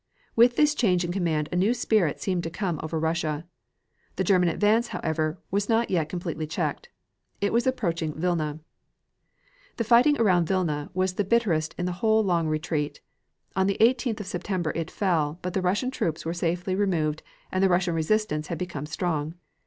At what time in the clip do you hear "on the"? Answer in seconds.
13.55-13.77